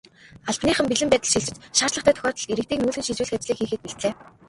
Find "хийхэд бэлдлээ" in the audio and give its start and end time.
3.59-4.13